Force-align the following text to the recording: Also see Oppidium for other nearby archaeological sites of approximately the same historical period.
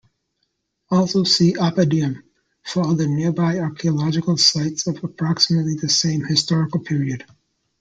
Also 0.89 1.23
see 1.25 1.53
Oppidium 1.53 2.23
for 2.63 2.81
other 2.87 3.05
nearby 3.05 3.59
archaeological 3.59 4.35
sites 4.35 4.87
of 4.87 5.03
approximately 5.03 5.75
the 5.75 5.89
same 5.89 6.23
historical 6.25 6.79
period. 6.79 7.23